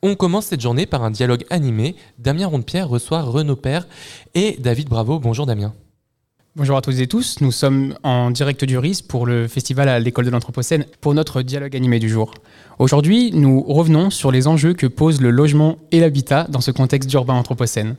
[0.00, 1.96] On commence cette journée par un dialogue animé.
[2.20, 3.88] Damien Rondepierre reçoit Renaud Père
[4.34, 5.18] et David Bravo.
[5.18, 5.74] Bonjour Damien.
[6.54, 9.98] Bonjour à tous et tous, nous sommes en direct du RIS pour le festival à
[9.98, 12.32] l'école de l'Anthropocène pour notre dialogue animé du jour.
[12.78, 17.10] Aujourd'hui, nous revenons sur les enjeux que posent le logement et l'habitat dans ce contexte
[17.10, 17.96] d'urbain anthropocène.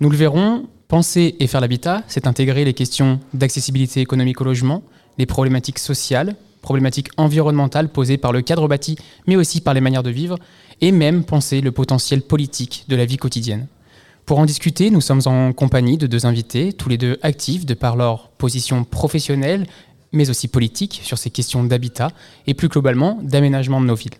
[0.00, 4.82] Nous le verrons, penser et faire l'habitat, c'est intégrer les questions d'accessibilité économique au logement,
[5.18, 8.96] les problématiques sociales, problématiques environnementales posées par le cadre bâti,
[9.26, 10.38] mais aussi par les manières de vivre,
[10.82, 13.68] et même penser le potentiel politique de la vie quotidienne.
[14.26, 17.74] Pour en discuter, nous sommes en compagnie de deux invités, tous les deux actifs de
[17.74, 19.66] par leur position professionnelle,
[20.12, 22.10] mais aussi politique sur ces questions d'habitat
[22.46, 24.14] et plus globalement d'aménagement de nos villes.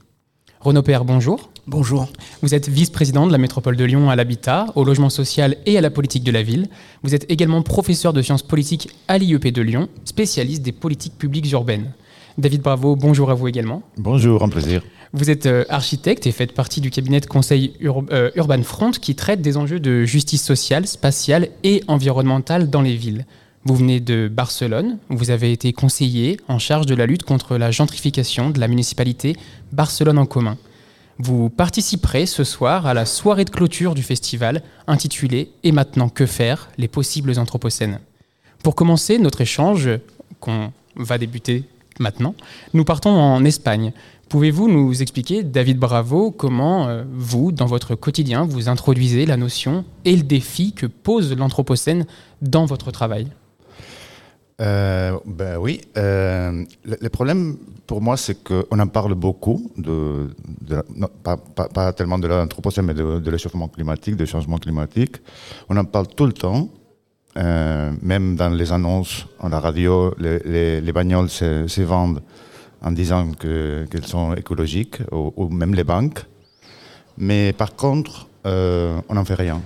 [0.61, 1.51] Renaud Père, bonjour.
[1.67, 2.09] Bonjour.
[2.41, 5.81] Vous êtes vice-président de la métropole de Lyon à l'habitat, au logement social et à
[5.81, 6.69] la politique de la ville.
[7.03, 11.51] Vous êtes également professeur de sciences politiques à l'IEP de Lyon, spécialiste des politiques publiques
[11.51, 11.93] urbaines.
[12.39, 13.83] David Bravo, bonjour à vous également.
[13.97, 14.83] Bonjour, un plaisir.
[15.15, 19.15] Vous êtes euh, architecte et faites partie du cabinet de conseil euh, Urban Front qui
[19.15, 23.27] traite des enjeux de justice sociale, spatiale et environnementale dans les villes.
[23.65, 27.71] Vous venez de Barcelone, vous avez été conseiller en charge de la lutte contre la
[27.71, 29.37] gentrification de la municipalité
[29.71, 30.57] Barcelone en commun.
[31.19, 36.25] Vous participerez ce soir à la soirée de clôture du festival intitulée Et maintenant que
[36.25, 38.01] faire Les possibles anthropocènes?
[38.65, 39.91] Pour commencer notre échange,
[40.41, 41.65] qu'on va débuter
[41.99, 42.35] maintenant,
[42.75, 43.93] nous partons en Espagne.
[44.29, 49.85] Pouvez-vous nous expliquer, David Bravo, comment euh, vous, dans votre quotidien, vous introduisez la notion
[50.07, 52.07] et le défi que pose l'Anthropocène
[52.41, 53.29] dans votre travail?
[54.63, 59.71] Euh, ben oui, euh, le, problème pour moi, c'est qu'on en parle beaucoup,
[61.23, 65.17] pas, tellement de l'anthropocène, mais de l'échauffement climatique, des changements climatiques.
[65.69, 66.69] On en parle tout le temps.
[67.39, 72.23] Euh, même dans les annonces, à la radio, les, les, bagnoles se, vendent
[72.83, 76.21] en disant qu'elles sont écologiques, ou, même les banques.
[77.17, 79.63] Mais par contre, euh, on n'en fait rien.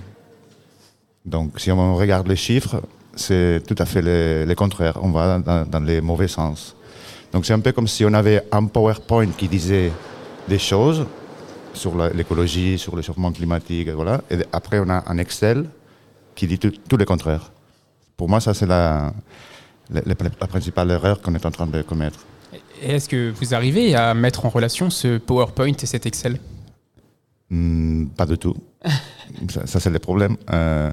[1.25, 2.81] Donc si on regarde les chiffres,
[3.15, 4.97] c'est tout à fait le, contraire.
[5.01, 6.75] On va dans, les mauvais sens.
[7.33, 9.91] Donc c'est un peu comme si on avait un PowerPoint qui disait
[10.47, 11.05] des choses
[11.73, 14.21] sur l'écologie, sur le changement climatique, et voilà.
[14.31, 15.65] Et après, on a un Excel
[16.33, 17.51] qui dit tout le contraire.
[18.17, 19.13] Pour moi, ça, c'est la,
[19.91, 20.15] la,
[20.47, 22.19] principale erreur qu'on est en train de commettre.
[22.81, 26.39] Et est-ce que vous arrivez à mettre en relation ce PowerPoint et cet Excel?
[27.49, 28.55] Hmm, Pas du tout.
[29.65, 30.35] ça, c'est le problème.
[30.51, 30.91] Euh,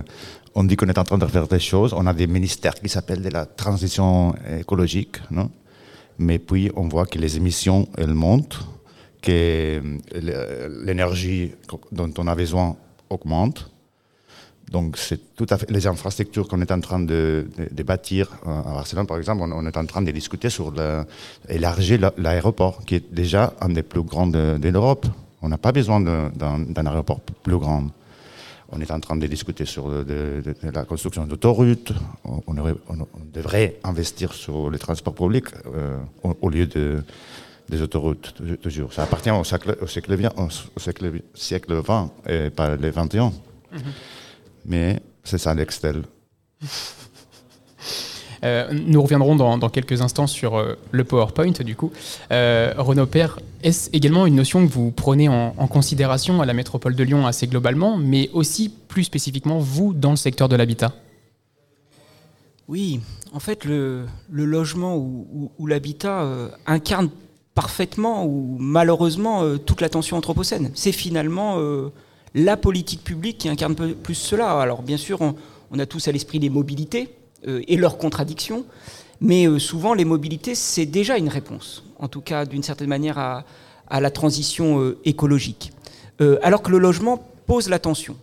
[0.54, 1.94] on dit qu'on est en train de faire des choses.
[1.94, 5.50] On a des ministères qui s'appellent de la transition écologique, non?
[6.18, 8.60] Mais puis on voit que les émissions, elles montent,
[9.20, 9.82] que
[10.84, 11.52] l'énergie
[11.90, 12.76] dont on a besoin
[13.10, 13.70] augmente,
[14.70, 17.46] donc, c'est tout à fait les infrastructures qu'on est en train de,
[17.84, 20.72] bâtir euh, à Barcelone, par exemple, on, est en train de discuter sur
[21.48, 25.06] élargir l'aéroport, qui est déjà un des plus grands de, l'Europe.
[25.42, 27.84] On n'a pas besoin d'un aéroport plus grand.
[28.72, 29.88] On est en train de discuter sur
[30.62, 31.92] la construction d'autoroutes.
[32.24, 32.54] On,
[33.32, 37.04] devrait investir sur les transports publics euh, au, lieu de,
[37.68, 38.92] des autoroutes, toujours.
[38.92, 40.30] Ça appartient au siècle, au siècle,
[40.76, 43.32] au siècle, siècle 20 et pas les 21
[44.64, 46.02] mais c'est ça l'Excel.
[48.44, 51.90] Euh, nous reviendrons dans, quelques instants sur euh, le PowerPoint, du coup.
[52.30, 56.94] Euh, Renaud Père, est-ce également une notion que vous prenez en, considération à la métropole
[56.94, 60.92] de Lyon assez globalement, mais aussi plus spécifiquement vous dans le secteur de l'habitat?
[62.68, 63.00] Oui,
[63.32, 66.26] en fait, le, logement ou, ou l'habitat
[66.66, 67.10] incarne
[67.54, 70.70] parfaitement ou malheureusement toute l'attention anthropocène.
[70.74, 71.58] C'est finalement
[72.34, 74.50] la politique publique qui incarne plus cela.
[74.60, 77.08] Alors bien sûr, on, a tous à l'esprit les mobilités
[77.46, 78.64] euh, et leurs contradictions,
[79.20, 83.18] mais euh, souvent les mobilités, c'est déjà une réponse, en tout cas d'une certaine manière
[83.18, 83.44] à,
[84.00, 85.72] la transition euh, écologique.
[86.42, 88.16] alors que le logement pose l'attention.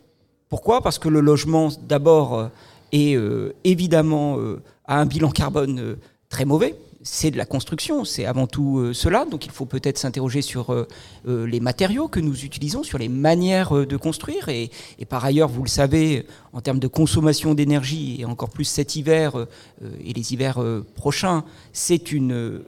[0.50, 0.82] Pourquoi?
[0.82, 2.50] Parce que le logement, d'abord,
[2.92, 3.16] est
[3.64, 4.38] évidemment
[4.86, 5.98] a un bilan carbone
[6.30, 9.26] très mauvais c'est de la construction, c'est avant tout euh, cela.
[9.26, 10.88] Donc il faut peut-être s'interroger sur euh,
[11.28, 14.50] euh, les matériaux que nous utilisons, sur les manières de construire.
[14.50, 14.70] Et,
[15.10, 19.48] par ailleurs, vous le savez, en termes de consommation d'énergie, et encore plus cet hiver
[20.04, 20.64] et les hivers
[20.96, 21.44] prochains,
[21.74, 22.62] c'est une,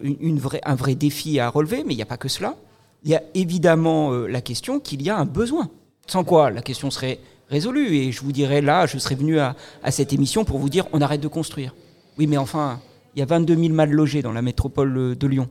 [0.64, 2.56] un vrai défi à relever, mais il n'y a pas que cela.
[3.04, 5.70] Il y a évidemment la question qu'il y a un besoin.
[6.08, 7.20] Sans quoi la question serait
[7.50, 7.96] résolue.
[7.96, 10.88] Et je vous dirais là, je serais venu à, à cette émission pour vous dire
[10.92, 11.74] on arrête de construire.
[12.18, 12.80] Oui, mais enfin,
[13.16, 15.50] il y a 22 000 mal logés dans la métropole euh, de Lyon.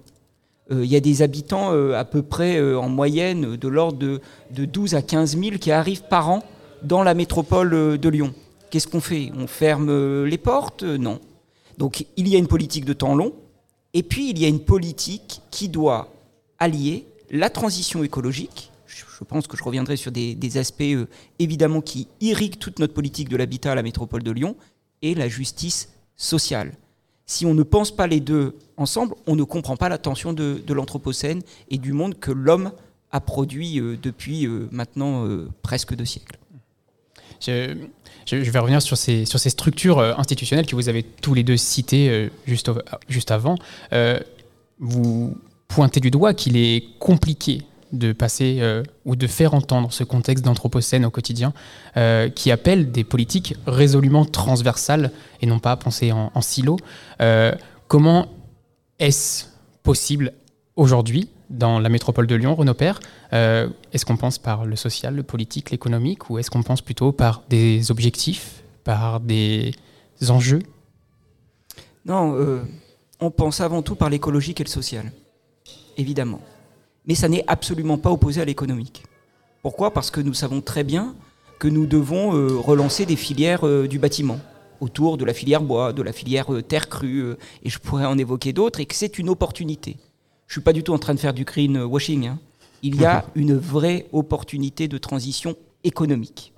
[0.71, 4.65] Euh, il y a des habitants euh, à peu près en moyenne de l'ordre de,
[4.65, 6.43] 12 à 15 000 qui arrivent par an
[6.83, 8.35] dans la métropole de Lyon.
[8.71, 9.31] Qu'est-ce qu'on fait?
[9.37, 10.83] On ferme les portes?
[10.83, 11.21] Non.
[11.79, 13.33] Donc il y a une politique de temps long,
[13.95, 16.13] et puis il y a une politique qui doit
[16.59, 18.71] allier la transition écologique,
[19.23, 21.07] je pense que je reviendrai sur des, aspects euh,
[21.39, 24.57] évidemment qui irriguent toute notre politique de l'habitat à la métropole de Lyon,
[25.01, 26.73] et la justice sociale.
[27.27, 30.63] Si on ne pense pas les deux ensemble, on ne comprend pas la tension de,
[30.73, 32.73] l'Anthropocène et du monde que l'homme
[33.11, 35.27] a produit euh, depuis euh, maintenant
[35.63, 36.39] presque deux siècles.
[37.41, 37.77] Je,
[38.37, 43.57] vais revenir sur ces, structures institutionnelles que vous avez tous les deux citées juste avant.
[44.79, 45.37] vous
[45.67, 50.45] pointez du doigt qu'il est compliqué de passer euh, ou de faire entendre ce contexte
[50.45, 51.53] d'anthropocène au quotidien
[51.97, 56.79] euh, qui appelle des politiques résolument transversales et non pas à penser en, silo.
[57.21, 57.53] Euh,
[57.89, 58.29] comment
[58.99, 59.47] est-ce
[59.83, 60.33] possible
[60.77, 63.01] aujourd'hui dans la métropole de Lyon, Renaud Père
[63.31, 67.43] Est-ce qu'on pense par le social, le politique, l'économique ou est-ce qu'on pense plutôt par
[67.51, 69.75] des objectifs, par des
[70.29, 70.63] enjeux?
[72.07, 72.63] Non,
[73.21, 75.13] on pense avant tout par l'écologique et le social,
[75.99, 76.41] évidemment
[77.07, 79.05] mais ça n'est absolument pas opposé à l'économique.
[79.63, 79.93] Pourquoi?
[79.93, 81.15] Parce que nous savons très bien
[81.59, 84.41] que nous devons euh, relancer des filières euh, du bâtiment
[84.81, 88.19] autour de la filière bois, de la filière euh, terre crue, et je pourrais en
[88.19, 89.97] évoquer d'autres, et que c'est une opportunité.
[90.49, 92.27] Je ne suis pas du tout en train de faire du greenwashing.
[92.27, 92.41] Hein.
[92.83, 96.53] Il y a une vraie opportunité de transition économique,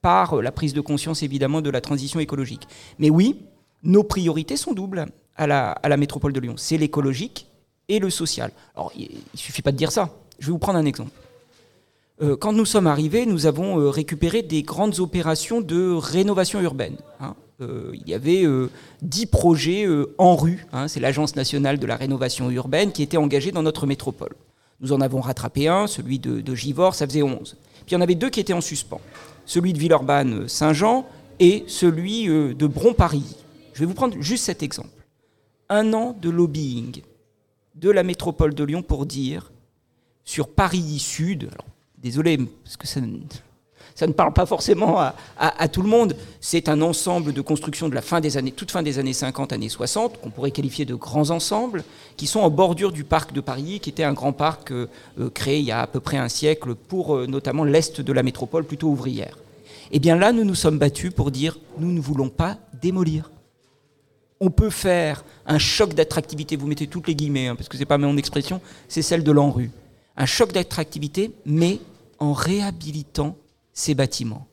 [0.00, 2.66] par la prise de conscience évidemment de la transition écologique.
[2.98, 3.36] Mais oui,
[3.84, 5.06] nos priorités sont doubles
[5.36, 6.54] à la, à la métropole de Lyon.
[6.56, 7.46] C'est l'écologique
[7.98, 8.50] le social.
[8.74, 10.10] Alors, il ne suffit pas de dire ça.
[10.38, 11.12] Je vais vous prendre un exemple.
[12.20, 16.96] Euh, quand nous sommes arrivés, nous avons euh, récupéré des grandes opérations de rénovation urbaine.
[17.20, 17.34] Hein.
[17.60, 18.44] Euh, il y avait
[19.02, 19.86] dix projets
[20.18, 20.66] en rue.
[20.72, 20.88] Hein.
[20.88, 24.34] C'est l'Agence nationale de la rénovation urbaine qui était engagée dans notre métropole.
[24.80, 27.56] Nous en avons rattrapé un, celui de, de Givors, ça faisait 11.
[27.60, 29.00] Puis il y en avait deux qui étaient en suspens.
[29.46, 31.06] Celui de Villeurbanne-Saint-Jean
[31.38, 33.36] et celui de Bron-Paris.
[33.74, 34.88] Je vais vous prendre juste cet exemple.
[35.68, 37.02] Un an de lobbying
[37.74, 39.52] de la métropole de Lyon pour dire
[40.24, 41.50] sur Paris Sud,
[41.98, 44.98] désolé, parce que ça, ne parle pas forcément
[45.38, 48.70] à, tout le monde, c'est un ensemble de constructions de la fin des années, toute
[48.70, 51.84] fin des années 50, années 60, qu'on pourrait qualifier de grands ensembles,
[52.16, 55.30] qui sont en bordure du parc de Paris, qui était un grand parc euh, euh,
[55.30, 58.22] créé il y a à peu près un siècle pour euh, notamment l'est de la
[58.22, 59.38] métropole, plutôt ouvrière.
[59.90, 63.30] Et eh bien là, nous nous sommes battus pour dire nous ne voulons pas démolir
[64.42, 67.82] on peut faire un choc d'attractivité, vous mettez toutes les guillemets, hein, parce que ce
[67.82, 69.70] n'est pas mon expression, c'est celle de l'ANRU.
[70.16, 71.78] Un choc d'attractivité, mais
[72.18, 73.36] en réhabilitant
[73.72, 74.48] ces bâtiments.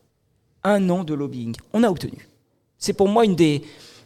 [0.63, 1.55] Un an de lobbying.
[1.73, 2.29] On a obtenu.
[2.77, 3.63] C'est pour moi une des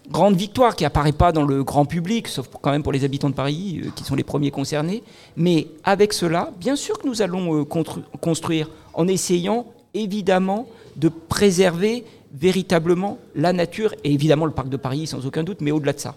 [0.09, 3.29] grandes victoires qui apparaît pas dans le grand public, sauf quand même pour les habitants
[3.29, 5.03] de Paris, euh, qui sont les premiers concernés.
[5.35, 10.65] Mais avec cela, bien sûr que nous allons euh, construire en essayant évidemment
[10.95, 15.71] de préserver véritablement la nature, et évidemment le parc de Paris sans aucun doute, mais
[15.71, 16.15] au-delà de ça.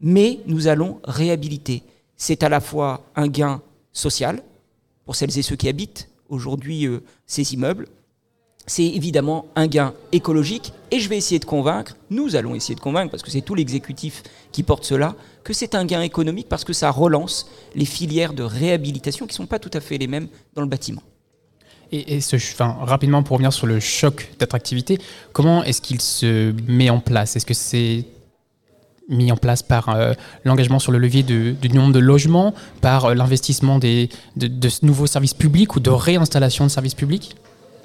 [0.00, 1.82] Mais nous allons réhabiliter.
[2.16, 3.60] C'est à la fois un gain
[3.92, 4.42] social
[5.04, 7.86] pour celles et ceux qui habitent aujourd'hui euh, ces immeubles,
[8.66, 12.80] c'est évidemment un gain écologique, et je vais essayer de convaincre, nous allons essayer de
[12.80, 15.14] convaincre, parce que c'est tout l'exécutif qui porte cela,
[15.44, 19.36] que c'est un gain économique parce que ça relance les filières de réhabilitation qui ne
[19.36, 21.02] sont pas tout à fait les mêmes dans le bâtiment.
[21.92, 24.98] Et, enfin, rapidement pour revenir sur le choc d'attractivité,
[25.32, 27.36] comment est-ce qu'il se met en place?
[27.36, 28.04] Est-ce que c'est
[29.08, 30.12] mis en place par euh,
[30.44, 35.34] l'engagement sur le levier du nombre de logements, par euh, l'investissement de, de, nouveaux services
[35.34, 37.36] publics ou de réinstallation de services publics?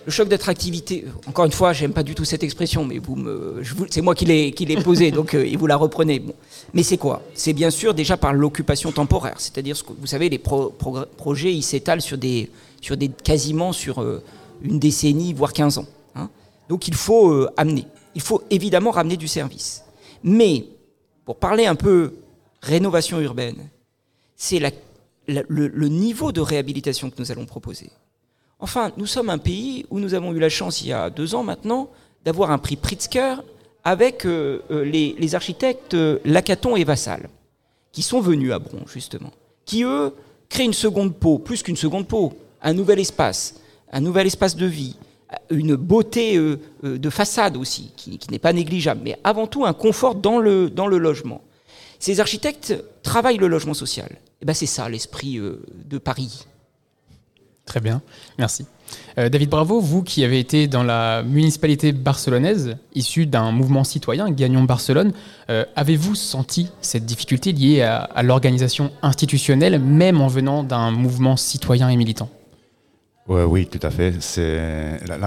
[0.05, 3.61] Le choc d'attractivité, encore une fois, j'aime pas du tout cette expression, mais vous me,
[3.89, 6.19] c'est moi qui l'ai, qui l'ai posée, donc euh, vous la reprenez.
[6.19, 6.33] Bon.
[6.73, 7.21] Mais c'est quoi?
[7.33, 11.61] C'est bien sûr déjà par l'occupation temporaire, c'est-à-dire ce que vous savez, les projets ils
[11.61, 12.49] s'étalent sur des,
[12.81, 14.23] sur des quasiment sur euh,
[14.63, 15.87] une décennie, voire 15 ans.
[16.15, 16.29] Hein.
[16.67, 17.85] Donc il faut euh, amener.
[18.15, 19.83] Il faut évidemment ramener du service.
[20.23, 20.65] Mais,
[21.25, 22.15] pour parler un peu
[22.61, 23.69] rénovation urbaine,
[24.35, 24.59] c'est
[25.27, 27.89] le, le niveau de réhabilitation que nous allons proposer.
[28.61, 31.35] Enfin, nous sommes un pays où nous avons eu la chance, il y a deux
[31.35, 31.89] ans maintenant,
[32.23, 33.35] d'avoir un prix Pritzker
[33.83, 37.29] avec euh, les, les, architectes Lacaton et Vassal,
[37.91, 39.31] qui sont venus à Bron, justement,
[39.65, 40.13] qui, eux,
[40.49, 43.55] créent une seconde peau, plus qu'une seconde peau, un nouvel espace,
[43.91, 44.95] un nouvel espace de vie,
[45.49, 49.73] une beauté euh, euh, de façade aussi, qui, n'est pas négligeable, mais avant tout un
[49.73, 51.41] confort dans le, logement.
[51.99, 54.09] Ces architectes travaillent le logement social.
[54.11, 56.45] Et eh ben c'est ça l'esprit euh, de Paris.
[57.65, 58.01] Très bien,
[58.37, 58.65] merci.
[59.15, 64.63] David Bravo, vous qui avez été dans la municipalité barcelonaise, issu d'un mouvement citoyen, Gagnons
[64.63, 65.13] Barcelone,
[65.47, 71.95] avez-vous senti cette difficulté liée à l'organisation institutionnelle, même en venant d'un mouvement citoyen et
[71.95, 72.29] militant?
[73.27, 74.13] Oui, tout à fait.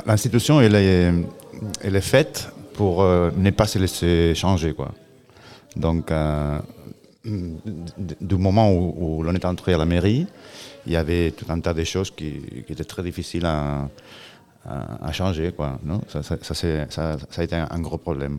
[0.07, 4.75] L'institution, elle est, faite pour euh, ne pas se laisser changer.
[4.75, 4.93] Quoi.
[5.77, 6.59] Donc, euh,
[7.25, 10.27] du moment où, l'on est entré à la mairie,
[10.87, 13.89] il y avait tout un tas de choses qui, étaient très difficiles à,
[15.13, 15.53] changer.
[15.53, 15.79] Quoi,
[16.09, 16.21] ça,
[17.37, 18.39] a été un, gros problème.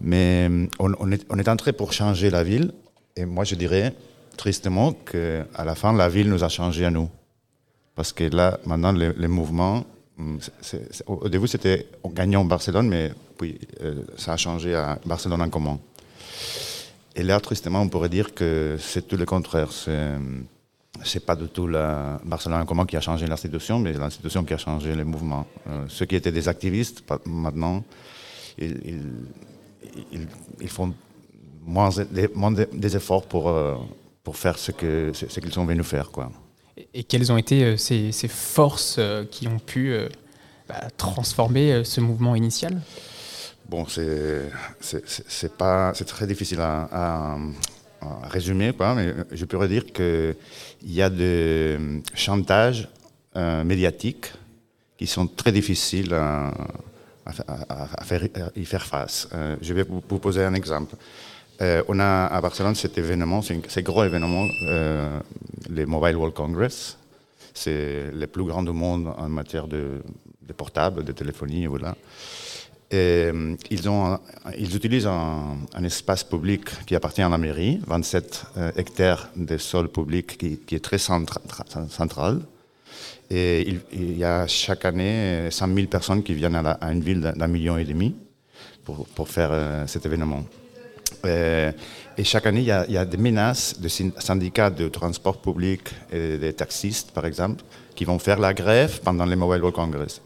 [0.00, 2.72] Mais euh, on, est, entré pour changer la ville.
[3.16, 3.94] Et moi, je dirais
[4.36, 7.08] tristement qu'à la fin, la ville nous a changé à nous.
[7.94, 9.84] Parce que là, maintenant, les, les mouvements,
[10.18, 10.38] hum,
[11.06, 15.78] au début, c'était en Barcelone, mais puis euh, ça a changé à Barcelone en commun.
[17.16, 19.72] Et là, tristement, on pourrait dire que c'est tout le contraire.
[19.72, 20.16] C'est
[21.04, 24.54] c'est pas du tout la Barcelone en commun qui a changé l'institution, mais l'institution qui
[24.54, 25.46] a changé les mouvements.
[25.68, 27.84] Euh, ceux qui étaient des activistes, maintenant,
[28.58, 29.02] ils,
[30.68, 30.94] font
[31.64, 31.90] moins,
[32.72, 33.74] des, efforts pour, euh,
[34.22, 36.30] pour faire ce que ce, qu'ils sont venus faire, quoi.
[36.94, 40.08] Et- quelles ont été euh, ces, ces forces euh, qui ont pu euh,
[40.68, 42.80] bah, transformer euh, ce mouvement initial?
[43.68, 47.36] Bon, c'est pas c'est très difficile à,
[48.30, 50.36] résumer, quoi, mais je pourrais dire que
[50.82, 51.76] il y a des
[52.14, 52.88] chantages
[53.34, 54.32] euh, médiatiques
[54.96, 56.52] qui sont très difficiles à,
[57.24, 58.22] à fa- à- à faire,
[58.54, 59.28] y faire face.
[59.34, 60.94] Euh, je vais vous, poser un exemple.
[61.60, 64.46] Euh, on a à Barcelone cet événement, c'est gros événement,
[65.70, 66.96] le Mobile World Congress.
[67.54, 70.02] C'est le plus grand du monde en matière de,
[70.42, 71.96] de portable, de téléphonie, voilà.
[72.94, 79.58] Euh, ils, utilisent un, espace public qui appartient à la mairie, 27 euh, hectares de
[79.58, 82.42] sol public qui, est très centra- tra- central.
[83.28, 87.48] Et il, y a chaque année 100 000 personnes qui viennent à, une ville d'un
[87.48, 88.14] million et demi
[88.84, 90.44] pour, faire euh, cet événement.
[91.24, 91.72] Euh,
[92.16, 96.38] et chaque année, il y, a, des menaces de syn- syndicats de transport public et
[96.38, 97.64] des taxistes, par exemple,
[97.96, 100.20] qui vont faire la grève pendant les Mobile World Congress.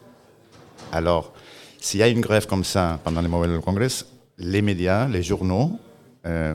[0.93, 1.33] Alors,
[1.81, 4.07] s'il y a une grève comme ça pendant les Mobile World Congress,
[4.39, 5.79] les médias, les journaux
[6.27, 6.55] euh,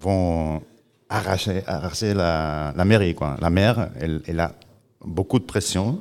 [0.00, 0.62] vont
[1.08, 3.14] arracher, arracher la, mairie.
[3.40, 4.52] La maire, elle, a
[5.04, 6.00] beaucoup de pression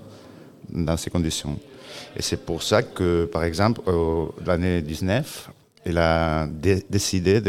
[0.69, 1.59] dans ces conditions.
[2.15, 5.51] Et c'est pour ça que, par exemple, euh, l'année 19,
[5.85, 7.41] elle a dé- décidé,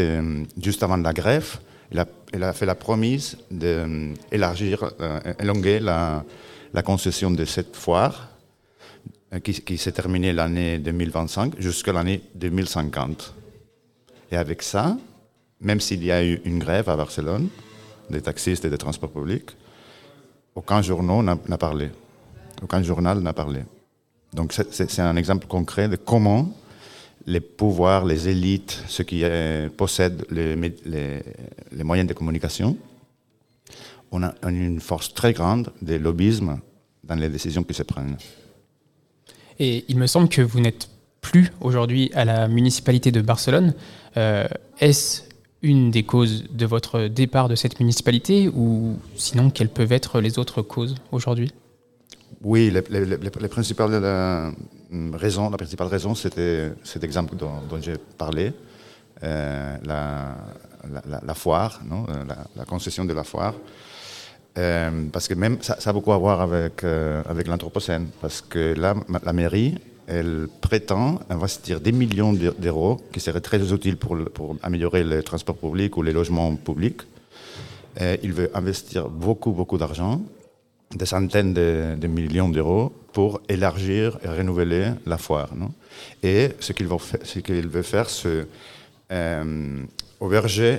[0.61, 1.57] juste avant la grève,
[1.89, 6.23] elle a, fait la promise d'élargir, euh, élonger la,
[6.73, 8.36] la concession de cette foire euh,
[9.43, 13.33] qui, qui s'est terminée l'année 2025 jusqu'à l'année 2050.
[14.31, 14.97] Et avec ça,
[15.61, 17.49] même s'il y a eu une grève à Barcelone,
[18.09, 19.51] des taxistes et des transports publics,
[20.55, 21.89] aucun journal n'a parlé.
[22.61, 23.61] Aucun journal n'a parlé.
[24.33, 26.51] Donc c'est- un exemple concret de comment
[27.25, 30.55] les pouvoirs, les élites, ceux qui euh, possèdent les,
[31.83, 32.77] moyens de communication,
[34.11, 36.59] on a, on a une force très grande de lobbyisme
[37.03, 38.17] dans les décisions qui se prennent.
[39.59, 40.89] Et il me semble que vous n'êtes
[41.21, 43.73] plus aujourd'hui à la municipalité de Barcelone.
[44.17, 44.47] Euh,
[44.79, 45.23] Est-ce
[45.63, 50.37] une des causes de votre départ de cette municipalité ou sinon quelles peuvent être les
[50.37, 51.51] autres causes aujourd'hui?
[52.43, 54.51] Oui, les, les- les- les principales euh,
[55.13, 57.49] raisons, la principale raison, c'était cet exemple dont,
[57.81, 58.53] j'ai parlé,
[59.23, 60.37] euh, la,
[60.93, 63.55] la- la- la foire, non, euh, la, la concession de la foire.
[64.57, 68.73] Euh, parce que même ça, a beaucoup à voir avec, euh, avec l'Anthropocène, parce que
[68.73, 69.75] là, la mairie,
[70.07, 75.21] elle prétend investir des millions d'eu- d'euros qui seraient très utiles pour, pour améliorer les
[75.21, 77.01] transports publics ou les logements publics.
[78.23, 80.21] Il veut investir beaucoup, beaucoup d'argent
[80.95, 85.49] des centaines de, millions d'euros pour élargir et renouveler la foire.
[86.23, 88.47] et ce qu'il veut, faire, c'est
[89.11, 89.83] euh,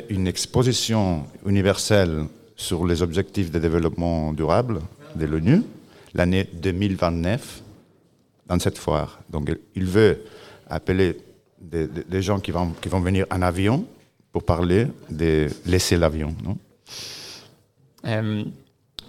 [0.08, 2.24] une exposition universelle
[2.58, 4.80] sur les objectifs de développement durable
[5.14, 5.62] de l'ONU
[6.12, 7.62] l'année 2029
[8.48, 9.20] dans cette foire.
[9.30, 10.24] Donc il veut
[10.68, 11.16] appeler
[11.60, 13.86] des, gens qui vont, qui vont venir en avion
[14.32, 16.34] pour parler de laisser l'avion.
[18.06, 18.44] Euh,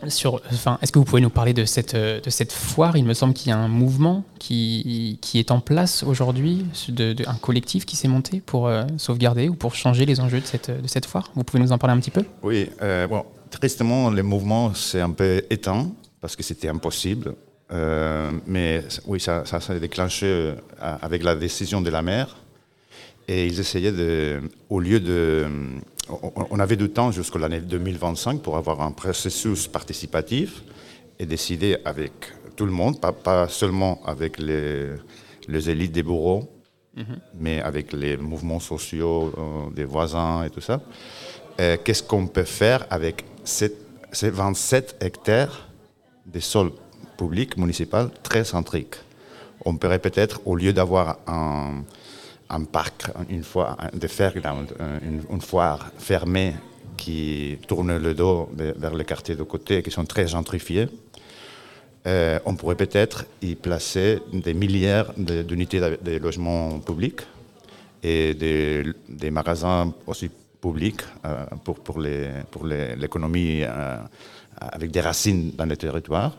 [0.04, 2.98] enfin, Est-ce que vous pouvez nous parler de cette, de cette foire?
[2.98, 7.14] Il me semble qu'il y a un mouvement qui, qui est en place aujourd'hui, de,
[7.14, 10.46] de- un collectif qui s'est monté pour euh, sauvegarder ou pour changer les enjeux de
[10.46, 11.32] cette, de cette foire.
[11.36, 12.24] Vous pouvez nous en parler un petit peu?
[12.44, 15.88] Oui, euh, bon, tristement, le mouvement s'est un peu éteint
[16.22, 17.36] parce que c'était impossible.
[17.72, 22.38] Euh, mais oui, ça, ça s'est déclenché euh, avec la décision de la maire.
[23.28, 25.46] Et ils essayaient de, au lieu de.
[26.50, 30.64] On avait du temps jusqu'à l'année 2025 pour avoir un processus participatif
[31.20, 32.12] et décider avec
[32.56, 34.88] tout le monde, pas, pas seulement avec les,
[35.48, 36.50] les élites des bourreaux,
[37.40, 40.82] mais avec les mouvements sociaux euh, des voisins et tout ça.
[41.60, 45.70] Euh, Qu'est-ce qu'on peut faire avec cette- ces 27 hectares
[46.26, 46.72] de sol
[47.18, 48.96] public municipal très centrique.
[49.66, 51.84] On pourrait peut-être, au lieu d'avoir un,
[52.72, 54.70] parc, une fois, de fairground,
[55.30, 56.54] une, foire fermée
[56.98, 60.88] qui tournent le dos vers les quartiers de côté, qui sont très gentrifiés,
[62.08, 67.22] euh, on pourrait peut-être y placer des milliards d'unités de, logements publics
[68.02, 73.98] et des, magasins aussi publics euh, pour, pour l'économie euh,
[74.60, 76.36] avec des racines dans les territoires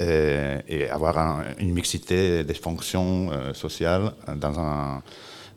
[0.00, 5.02] et, avoir une mixité des fonctions sociales dans un,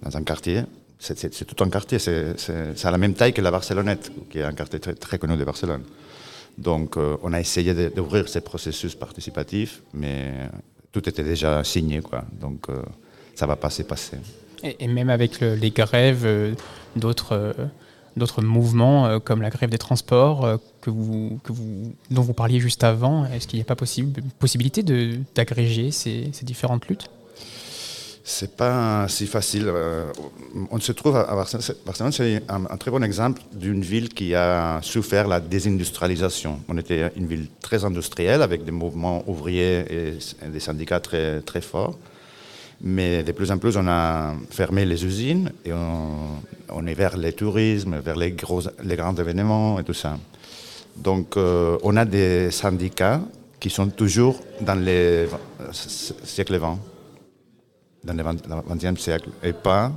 [0.01, 0.63] dans un quartier.
[0.99, 4.53] C'est tout un quartier, c'est à la même taille que la Barcelonnette, qui est un
[4.53, 5.83] quartier très, très connu de Barcelone.
[6.57, 10.49] Donc euh, on a essayé d'ouvrir ces processus participatifs, mais
[10.91, 12.23] tout était déjà signé, quoi.
[12.31, 12.81] Donc euh,
[13.35, 14.17] ça va pas se passer.
[14.63, 16.53] Et, même avec les grèves euh,
[16.95, 17.55] d'autres
[18.17, 23.63] d'autres mouvements comme la grève des transports dont vous parliez juste avant, est-ce qu'il n'y
[23.63, 24.83] a pas possibilité
[25.35, 27.09] d'agréger ces, différentes luttes?
[28.23, 29.65] C'est pas si facile.
[29.67, 30.11] Euh,
[30.69, 35.27] on se trouve à Barcelone, c'est un, très bon exemple d'une ville qui a souffert
[35.27, 36.59] la désindustrialisation.
[36.67, 41.97] On était une ville très industrielle avec des mouvements ouvriers et des syndicats très forts.
[42.83, 47.31] Mais de plus en plus, on a fermé les usines et on, est vers le
[47.31, 50.17] tourisme, vers les, gros, les grands événements et tout ça.
[50.97, 53.21] Donc, euh, on a des syndicats
[53.59, 55.27] qui sont toujours dans les
[56.23, 56.79] siècles 20
[58.03, 58.23] dans le
[58.75, 59.91] XXe siècle et pas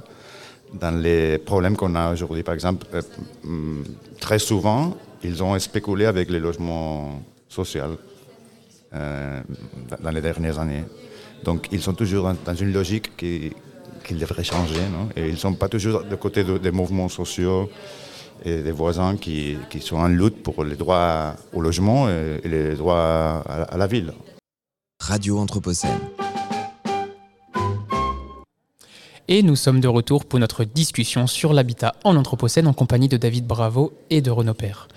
[0.74, 2.42] dans les problèmes qu'on a aujourd'hui.
[2.42, 3.00] Par exemple, euh,
[3.44, 3.82] mm,
[4.20, 7.96] très souvent, ils ont spéculé avec les logements sociaux
[8.92, 9.40] euh,
[10.02, 10.84] dans les dernières années.
[11.44, 13.52] Donc, ils sont toujours dans, une logique qui,
[14.04, 14.80] qu'ils devraient changer.
[14.90, 15.08] Non?
[15.16, 17.70] Et ils ne sont pas toujours de côté des mouvements sociaux
[18.44, 22.74] et des voisins qui, qui, sont en lutte pour les droits au logement et, les
[22.74, 24.12] droits à, à la ville.
[25.00, 26.00] Radio Anthropocène.
[29.26, 33.16] Et nous sommes de retour pour notre discussion sur l'habitat en Anthropocène en compagnie de
[33.16, 34.88] David Bravo et de Renaud Père.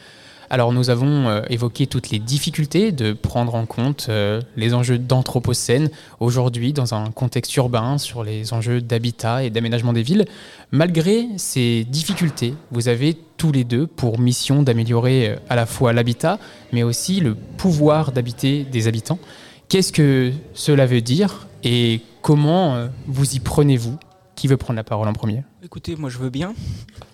[0.50, 4.98] Alors nous avons euh, évoqué toutes les difficultés de prendre en compte euh, les enjeux
[4.98, 5.89] d'Anthropocène
[6.22, 10.25] aujourd'hui dans un contexte urbain sur les enjeux d'habitat et d'aménagement des villes.
[10.72, 15.92] Malgré ces difficultés, vous avez tous les deux pour mission d'améliorer euh, à la fois
[15.92, 16.40] l'habitat
[16.72, 19.20] mais aussi le pouvoir d'habiter des habitants.
[19.68, 23.98] Qu'est-ce que cela veut dire et comment vous y prenez-vous?
[24.36, 25.44] Qui veut prendre la parole en premier?
[25.64, 26.53] Écoutez, moi je veux bien.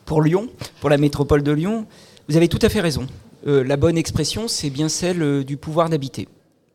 [0.05, 0.49] Pour Lyon,
[0.81, 1.87] pour la métropole de Lyon,
[2.27, 3.07] vous avez tout à fait raison.
[3.45, 6.27] Euh, la bonne expression, c'est bien celle euh, du pouvoir d'habiter.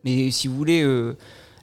[0.05, 1.17] Mais si vous voulez, euh,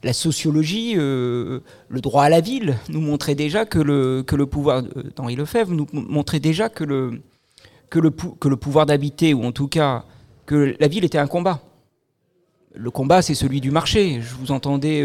[0.03, 4.83] la sociologie, le droit à la ville nous montrait déjà que le, que le pouvoir
[4.83, 7.21] d'Henri Lefebvre nous montrait déjà que le,
[7.89, 10.05] que le, que le pouvoir d'habiter, ou en tout cas
[10.45, 11.61] que la ville était un combat.
[12.75, 14.21] Le combat, c'est celui du marché.
[14.21, 15.03] Je vous entendais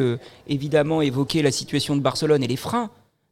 [0.49, 2.91] évidemment évoquer la situation de Barcelone et les freins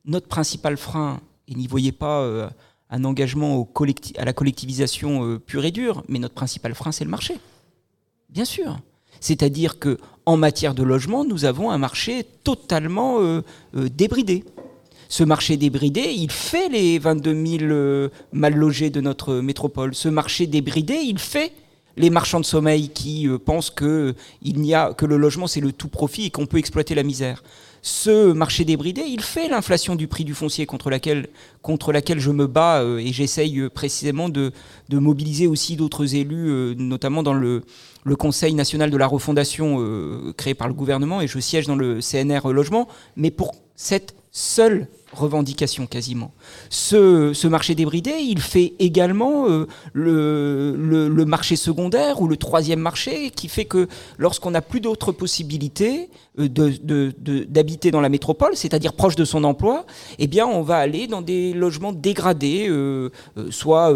[0.09, 2.51] notre principal frein, et n'y voyez pas
[2.91, 3.69] un engagement
[4.17, 7.39] à la collectivisation euh, pure et dure, mais notre principal frein, c'est le marché.
[8.31, 8.79] Bien sûr.
[9.21, 13.43] C'est-à-dire que en matière de logement, nous avons un marché totalement euh,
[13.75, 14.45] débridé.
[15.09, 19.95] Ce marché débridé, il fait les 22 000 mal logés de notre métropole.
[19.95, 21.53] Ce marché débridé, il fait
[21.97, 25.89] les marchands de sommeil qui pensent que, n'y a, que le logement c'est le tout
[25.89, 27.43] profit et qu'on peut exploiter la misère
[27.89, 31.27] ce marché débridé, il fait l'inflation du prix du foncier contre laquelle,
[32.19, 34.53] je me bats euh, et j'essaye euh, précisément de,
[34.91, 37.63] mobiliser aussi d'autres élus, euh, notamment dans le,
[38.19, 39.85] Conseil national de la refondation
[40.39, 44.89] créé par le gouvernement et je siège dans le CNR Logement, mais pour cette seule
[45.13, 46.33] revendication quasiment.
[46.71, 49.47] Ce, marché débridé, il fait également
[49.93, 55.13] le, le, marché secondaire ou le troisième marché qui fait que lorsqu'on n'a plus d'autres
[55.13, 56.49] possibilités, euh,
[57.49, 59.87] d'habiter dans la métropole, c'est-à-dire proche de son emploi,
[60.21, 63.93] eh bien, on va aller dans des logements dégradés, euh, euh, soit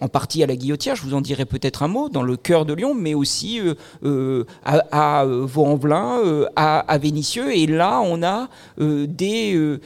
[0.00, 2.66] en partie à la Guillotière, je vous en dirai peut-être un mot, dans le cœur
[2.66, 3.60] de Lyon, mais aussi
[4.64, 6.20] à, Vaux-en-Velin,
[6.56, 7.56] à, Vénissieux.
[7.56, 9.78] Et là, on a des,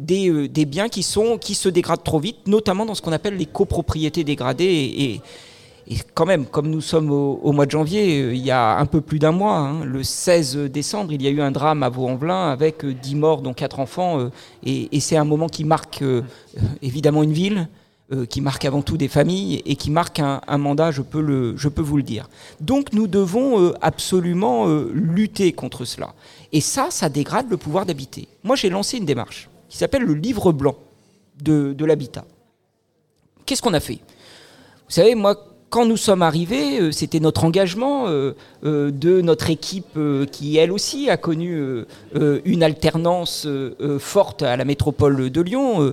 [0.00, 3.36] des, des, biens qui, sont, qui se dégradent trop vite, notamment dans ce qu'on appelle
[3.36, 4.66] les copropriétés dégradées.
[4.66, 5.20] et
[6.14, 9.00] quand même, comme nous sommes au, mois de janvier, euh, il y a un peu
[9.00, 12.50] plus d'un mois, hein, le 16 décembre, il y a eu un drame à Vaux-en-Velin
[12.50, 14.18] avec 10 euh, morts, dont 4 enfants.
[14.18, 14.30] Euh,
[14.64, 16.04] et, c'est un moment qui marque
[16.82, 17.68] évidemment une ville,
[18.28, 21.68] qui marque avant tout des familles et qui marque un, mandat, je peux, le, je
[21.68, 22.28] peux vous le dire.
[22.60, 26.12] Donc nous devons absolument lutter contre cela.
[26.52, 28.28] Et ça, ça dégrade le pouvoir d'habiter.
[28.44, 30.76] Moi, j'ai lancé une démarche qui s'appelle le livre blanc
[31.40, 32.26] de, l'habitat.
[33.46, 33.94] Qu'est-ce qu'on a fait?
[33.94, 35.36] Vous savez, moi,
[35.70, 38.32] quand nous sommes arrivés, euh, c'était notre engagement euh,
[38.64, 39.98] euh, de notre équipe
[40.32, 41.84] qui, elle aussi, a connu
[42.44, 43.46] une alternance
[43.98, 45.92] forte à la métropole de Lyon.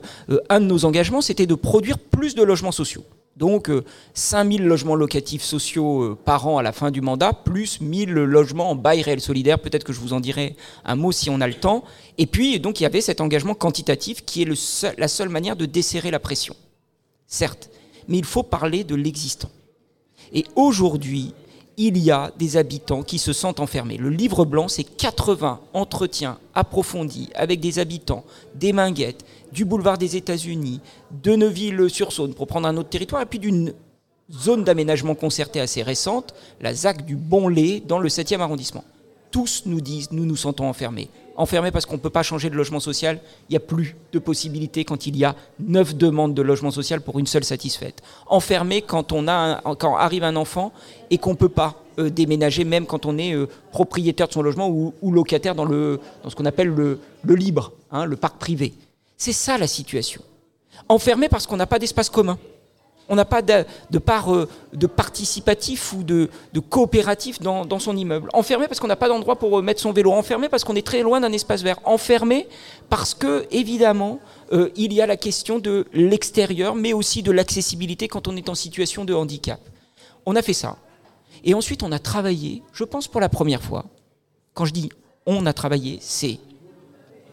[0.49, 3.03] Un de nos engagements, c'était de produire plus de logements sociaux.
[3.37, 3.83] Donc euh,
[4.15, 8.71] 5000 logements locatifs sociaux euh, par an à la fin du mandat, plus 1000 logements
[8.71, 9.59] en bail réel solidaire.
[9.59, 11.83] Peut-être que je vous en dirai un mot si on a le temps.
[12.17, 16.09] Et puis, il y avait cet engagement quantitatif qui est la seule manière de desserrer
[16.09, 16.55] la pression.
[17.27, 17.69] Certes,
[18.07, 19.51] mais il faut parler de l'existant.
[20.33, 21.33] Et aujourd'hui,
[21.77, 23.97] il y a des habitants qui se sentent enfermés.
[23.97, 30.15] Le livre blanc, c'est 80 entretiens approfondis avec des habitants des Minguettes, du boulevard des
[30.15, 30.81] États-Unis,
[31.23, 33.73] de Neuville-sur-Saône, pour prendre un autre territoire, et puis d'une
[34.31, 38.83] zone d'aménagement concertée assez récente, la ZAC du Bon-Lait, dans le 7e arrondissement.
[39.31, 41.09] Tous nous disent, nous nous sentons enfermés.
[41.35, 44.19] Enfermés parce qu'on ne peut pas changer de logement social, il n'y a plus de
[44.19, 48.01] possibilités quand il y a neuf demandes de logement social pour une seule satisfaite.
[48.25, 50.71] Enfermés quand, on a quand arrive un enfant
[51.11, 54.41] et qu'on ne peut pas euh, déménager, même quand on est euh, propriétaire de son
[54.41, 58.73] logement ou, locataire dans, ce qu'on appelle le, le libre, hein, le parc privé.
[59.17, 60.21] C'est ça la situation.
[60.89, 62.37] Enfermés parce qu'on n'a pas d'espace commun.
[63.09, 66.29] On n'a pas de, part euh, de participatif ou de,
[66.69, 68.29] coopératif dans, dans son immeuble.
[68.33, 70.11] Enfermé parce qu'on n'a pas d'endroit pour euh, mettre son vélo.
[70.11, 71.79] Enfermé parce qu'on est très loin d'un espace vert.
[71.85, 72.47] Enfermé
[72.89, 74.19] parce que, évidemment,
[74.51, 78.49] euh, il y a la question de l'extérieur, mais aussi de l'accessibilité quand on est
[78.49, 79.61] en situation de handicap.
[80.25, 80.75] On a fait ça.
[81.45, 83.85] Et ensuite, on a travaillé, je pense pour la première fois.
[84.53, 84.89] Quand je dis
[85.25, 86.39] on a travaillé, c'est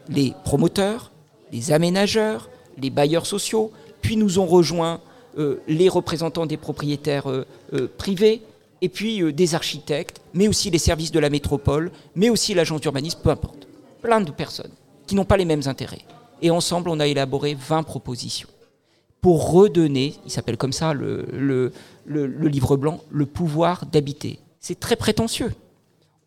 [0.09, 1.11] les promoteurs,
[1.51, 5.01] les aménageurs, les bailleurs sociaux, puis nous ont rejoint
[5.37, 8.41] euh, les représentants des propriétaires euh, euh, privés,
[8.81, 13.19] et puis des architectes, mais aussi les services de la métropole, mais aussi l'agence d'urbanisme,
[13.23, 13.67] peu importe.
[14.01, 14.71] Plein de personnes
[15.07, 16.01] qui n'ont pas les mêmes intérêts.
[16.41, 18.49] Et ensemble, on a élaboré 20 propositions
[19.25, 21.71] pour redonner, il s'appelle comme ça le,
[22.05, 24.37] livre blanc, le pouvoir d'habiter.
[24.59, 25.51] C'est très prétentieux.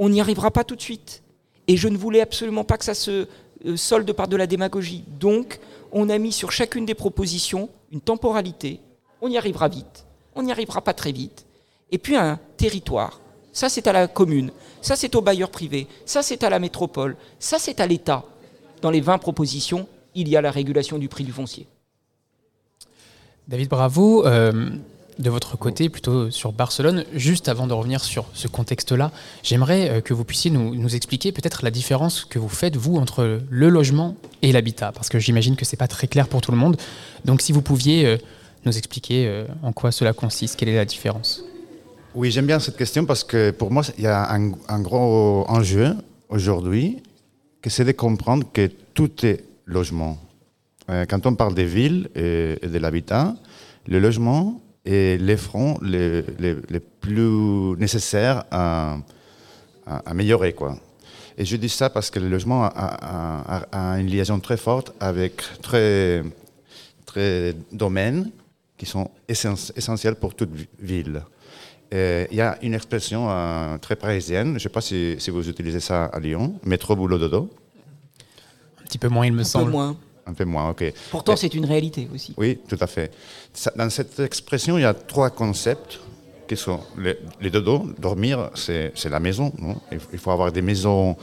[0.00, 1.22] On n'y arrivera pas tout de suite.
[1.68, 3.28] Et je ne voulais absolument pas que ça se
[3.76, 5.04] solde par de la démagogie.
[5.18, 5.60] Donc,
[5.92, 8.80] on a mis sur chacune des propositions une temporalité.
[9.20, 10.06] On y arrivera vite.
[10.34, 11.46] On n'y arrivera pas très vite.
[11.90, 13.20] Et puis un territoire.
[13.52, 14.52] Ça, c'est à la commune.
[14.82, 15.86] Ça, c'est au bailleur privé.
[16.04, 17.16] Ça, c'est à la métropole.
[17.38, 18.24] Ça, c'est à l'État.
[18.82, 21.66] Dans les 20 propositions, il y a la régulation du prix du foncier.
[23.48, 24.70] David Bravo, euh,
[25.18, 29.10] de votre côté, plutôt sur Barcelone, juste avant de revenir sur ce contexte-là,
[29.42, 33.40] j'aimerais euh, que vous puissiez nous, expliquer peut-être la différence que vous faites, vous, entre
[33.48, 36.52] le logement et l'habitat, parce que j'imagine que ce n'est pas très clair pour tout
[36.52, 36.76] le monde.
[37.24, 38.16] Donc si vous pouviez euh,
[38.64, 41.42] nous expliquer euh, en quoi cela consiste, quelle est la différence?
[42.14, 45.44] Oui, j'aime bien cette question parce que pour moi, il y a un, un gros
[45.48, 45.94] enjeu
[46.28, 47.02] aujourd'hui,
[47.60, 50.18] que c'est de comprendre que tout est logement.
[51.10, 53.34] Quand on parle des villes et de l'habitat,
[53.86, 58.96] le logement est l'effront les, les, les plus nécessaires à,
[59.86, 60.52] à améliorer.
[60.54, 60.76] Quoi.
[61.36, 64.56] Et je dis ça parce que le logement a, a- a- a une liaison très
[64.56, 66.22] forte avec très,
[67.06, 68.30] très domaines
[68.76, 71.22] qui sont essen- essentiels pour toute vi- ville.
[71.90, 75.48] Il y a une expression euh, très parisienne, je ne sais pas si, si vous
[75.48, 77.48] utilisez ça à Lyon, métro boulot dodo,
[78.80, 79.70] Un petit peu moins, il me Un peu semble.
[79.70, 79.96] moins.
[80.28, 80.84] Un peu moins, ok.
[81.10, 82.34] Pourtant, c'est une réalité aussi.
[82.36, 83.10] Oui, tout à fait.
[83.52, 85.98] Ça- dans cette expression, il y a trois concepts
[86.46, 87.86] qui sont les, les dodo.
[87.98, 89.52] Dormir, c'est c'est la maison.
[89.58, 89.76] non?
[89.90, 91.16] Il, faut avoir des maisons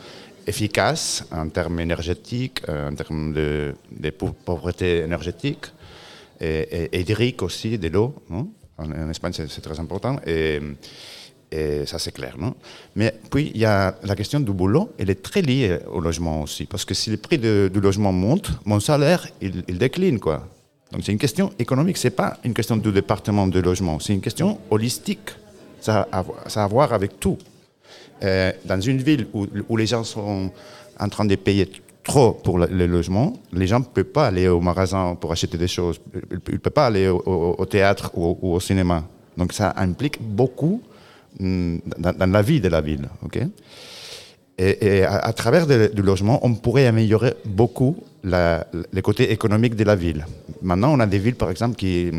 [0.47, 5.65] efficaces en termes énergétiques, euh, en termes de, de pau- pauvreté énergétique,
[6.39, 8.13] et, et hydrique aussi, de l'eau.
[8.77, 10.19] En, en Espagne, c'est c'est très important.
[10.27, 10.59] Et,
[11.55, 12.35] et ça, c'est clair.
[12.37, 12.53] Non?
[12.95, 14.91] Mais puis, il y a la question du boulot.
[14.97, 16.65] Elle est très liée au logement aussi.
[16.65, 20.19] Parce que si le prix du logement monte, mon salaire, il, décline.
[20.19, 20.47] Quoi.
[20.91, 21.97] Donc, c'est une question économique.
[21.97, 23.99] Ce n'est pas une question du département de logement.
[23.99, 25.29] C'est une question holistique.
[25.79, 27.37] Ça a, à voir avec tout.
[28.23, 30.51] Euh, dans une ville où, où les gens sont
[30.99, 31.69] en train de payer
[32.05, 35.67] trop pour le, logement, les gens ne peuvent pas aller au magasin pour acheter des
[35.67, 35.99] choses.
[36.13, 39.03] Ils ne peuvent pas aller au, théâtre ou au, cinéma.
[39.35, 40.81] Donc ça implique beaucoup
[41.39, 43.07] dans, la vie de la ville.
[43.23, 43.39] ok?
[44.57, 49.95] Et, à, travers du logement, on pourrait améliorer beaucoup la, le côté économique de la
[49.95, 50.25] ville.
[50.61, 52.09] Maintenant, on a des villes, par exemple, qui,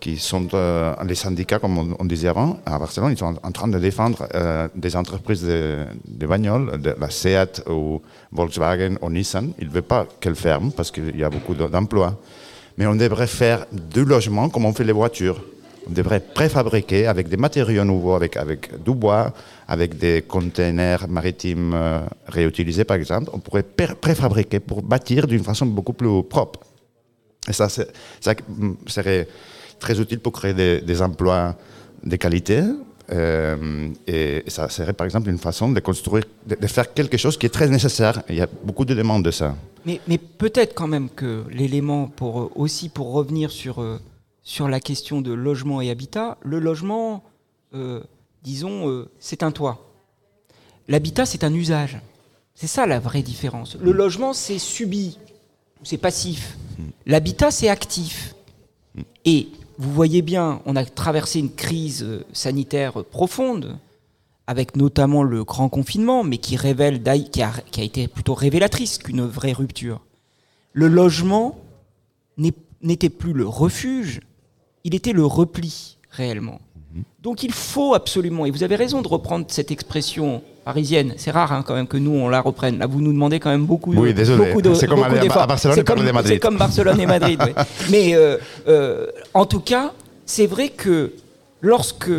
[0.00, 3.68] qui sont euh, les syndicats, comme on, disait avant, à Barcelone, ils sont en, train
[3.68, 8.00] de défendre euh, des entreprises de, de bagnoles, de la Seat ou
[8.32, 9.52] Volkswagen ou Nissan.
[9.60, 12.18] Ils ne veulent pas qu'elles ferment parce qu'il y a beaucoup de- d'emplois.
[12.78, 15.40] Mais on devrait faire du logement comme on fait les voitures.
[15.88, 19.32] On devrait préfabriquer avec des matériaux nouveaux, avec, avec du bois,
[19.66, 23.30] avec des containers maritimes euh, réutilisés par exemple.
[23.32, 26.60] On pourrait pré- préfabriquer pour bâtir d'une façon beaucoup plus propre.
[27.48, 27.84] Et ça, ça
[28.48, 29.26] mm, serait
[29.78, 31.56] très utile pour créer des, emplois
[32.04, 32.62] de qualité.
[33.12, 37.46] euh, et ça serait par exemple une façon de construire, de, faire quelque chose qui
[37.46, 38.22] est très nécessaire.
[38.28, 39.56] Il y a beaucoup de demandes de ça.
[39.86, 43.98] Mais, mais peut-être quand même que l'élément pour aussi pour revenir sur, euh,
[44.50, 46.36] sur la question de logement et habitat.
[46.42, 47.22] Le logement,
[47.72, 48.02] euh,
[48.42, 49.94] disons, euh, c'est un toit.
[50.88, 52.00] L'habitat, c'est un usage.
[52.56, 53.76] C'est ça la vraie différence.
[53.76, 55.18] Le logement, c'est subi,
[55.84, 56.58] c'est passif.
[57.06, 58.34] L'habitat, c'est actif.
[59.24, 63.78] Et vous voyez bien, on a traversé une crise euh, sanitaire profonde,
[64.48, 69.52] avec notamment le grand confinement, mais qui, révèle, qui, a, été plutôt révélatrice qu'une vraie
[69.52, 70.00] rupture.
[70.72, 71.56] Le logement
[72.82, 74.22] n'était plus le refuge,
[74.84, 76.60] il était le repli, réellement.
[77.22, 81.52] Donc il faut absolument, et vous avez raison de reprendre cette expression parisienne, c'est rare
[81.52, 82.78] hein, quand même que nous on la reprenne.
[82.78, 84.46] Là vous nous demandez quand même beaucoup, Oui, désolé.
[84.48, 86.32] beaucoup de C'est comme beaucoup à- Barcelone C'est et Madrid.
[86.34, 87.40] C'est comme Barcelone et Madrid.
[87.90, 88.38] Mais euh,
[88.68, 89.92] euh, en tout cas,
[90.26, 91.12] c'est vrai que
[91.60, 92.10] lorsque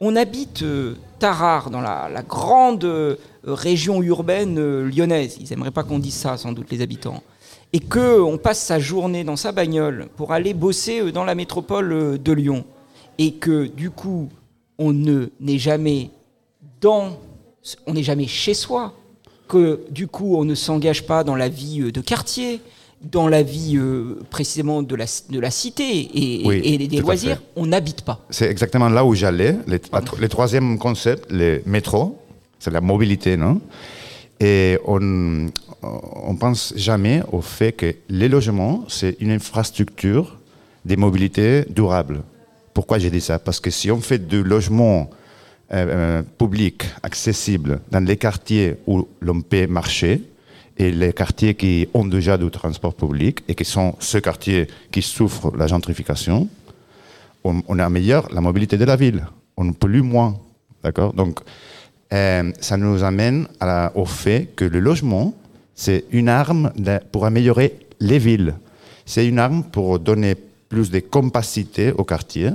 [0.00, 5.98] on habite euh, Tarare, dans la, la grande région urbaine lyonnaise, ils n'aimeraient pas qu'on
[6.00, 7.22] dise ça sans doute les habitants,
[7.72, 11.34] et que on passe sa journée dans sa bagnole pour aller bosser euh, dans la
[11.34, 12.64] métropole euh, de Lyon,
[13.18, 14.28] et que du coup
[14.78, 16.10] on ne n'est jamais
[16.80, 17.18] dans,
[17.86, 18.92] on n'est jamais chez soi,
[19.48, 22.60] que du coup on ne s'engage pas dans la vie euh, de quartier,
[23.02, 27.42] dans la vie euh, précisément de la, de la cité et, Oui, et des loisirs,
[27.56, 28.20] on n'habite pas.
[28.30, 29.56] C'est exactement là où j'allais.
[29.66, 32.16] Le, la tro- le troisième concept, le métro,
[32.60, 33.60] c'est la mobilité, non?
[34.42, 35.48] Et on
[35.82, 40.38] on pense jamais au fait que les logements, c'est une infrastructure
[40.84, 42.22] des mobilités durables.
[42.74, 43.38] Pourquoi j'ai dit ça?
[43.38, 45.10] Parce que si on fait du logement
[45.72, 50.22] euh, euh, public accessible dans les quartiers où l'on peut marcher,
[50.78, 55.02] et les quartiers qui ont déjà du transport public et qui sont ceux quartiers qui
[55.02, 56.48] souffrent la gentrification,
[57.44, 59.26] on, on améliore la mobilité de la ville.
[59.56, 60.38] On pollue moins.
[60.82, 61.12] D'accord?
[61.12, 61.40] Donc,
[62.12, 63.46] euh, ça nous amène
[63.94, 65.34] au fait que le logement,
[65.74, 66.72] c'est une arme
[67.10, 68.54] pour améliorer les villes.
[69.06, 70.34] C'est une arme pour donner
[70.68, 72.50] plus de compacité au quartier,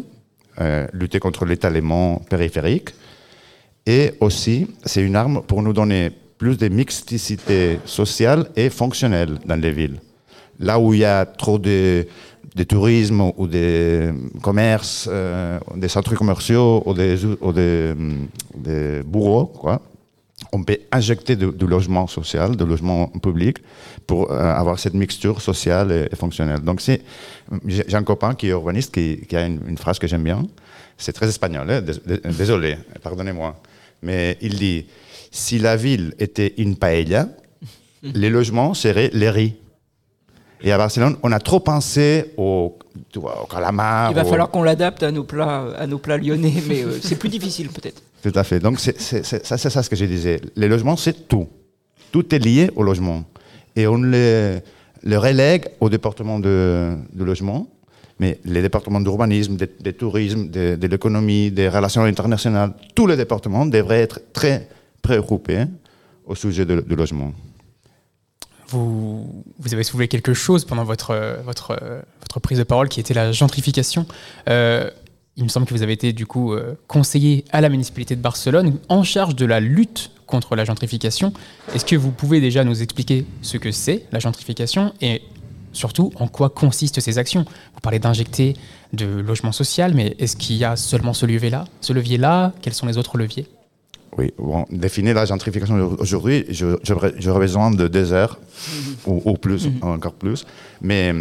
[0.62, 2.90] euh, lutter contre l'étalement périphérique.
[3.86, 9.60] Et aussi, c'est une arme pour nous donner plus de mixticité sociale et fonctionnelle dans
[9.60, 10.00] les villes.
[10.60, 12.06] Là où il y a trop de,
[12.58, 17.94] de tourisme ou de commerce, euh, des centres commerciaux ou des, ou des,
[18.56, 19.82] des bureaux, quoi,
[20.52, 23.58] on peut injecter du, logement social, du logement public,
[24.06, 26.62] pour euh, avoir cette mixture sociale et, fonctionnelle.
[26.62, 27.02] Donc, c'est,
[27.66, 30.46] j'ai un copain qui est urbaniste qui, a une, phrase que j'aime bien.
[30.98, 33.56] C'est très espagnol, hein, dés- dés- désolé, pardonnez-moi.
[34.02, 34.86] Mais il dit
[35.32, 37.30] si la ville était une paella,
[38.02, 39.56] les logements seraient les riz.
[40.62, 42.78] Et à Barcelone, on a trop pensé au,
[43.16, 44.12] vois, au calamar.
[44.12, 46.98] Il va au- falloir qu'on l'adapte à nos plats, à nos plats lyonnais, mais euh,
[47.02, 48.02] c'est plus difficile peut-être.
[48.24, 48.60] Tout à fait.
[48.60, 50.40] Donc, c'est c'est- c'est- ça, c'est ça ce que je disais.
[50.56, 51.48] Les logements, c'est tout.
[52.12, 53.24] Tout est lié au logement.
[53.76, 54.60] Et on le,
[55.04, 57.68] le relègue au département de, de logement,
[58.20, 63.16] mais les départements d'urbanisme, de, de tourisme, de, de l'économie, des relations internationales, tous les
[63.16, 64.68] départements devraient être très
[65.04, 65.66] préoccupés
[66.26, 67.32] au sujet du logement.
[68.70, 71.80] Vous, avez soulevé quelque chose pendant votre, votre,
[72.22, 74.06] votre prise de parole qui était la gentrification.
[74.50, 74.90] Euh,
[75.38, 78.22] il me semble que vous avez été du coup euh, conseiller à la municipalité de
[78.22, 81.32] Barcelone en charge de la lutte contre la gentrification.
[81.74, 85.22] Est-ce que vous pouvez déjà nous expliquer ce que c'est la gentrification et
[85.74, 87.46] surtout en quoi consistent ces actions?
[87.76, 88.56] Vous parlez d'injecter
[88.94, 92.54] de logement social, mais est-ce qu'il y a seulement ce levier-là Ce levier-là?
[92.62, 93.48] Quels sont les autres leviers?
[94.18, 98.40] Oui, bon, définir la gentrification aujourd'hui, j'aurais besoin de deux heures
[99.06, 100.46] ou, ou plus, encore plus.
[100.82, 101.14] Mais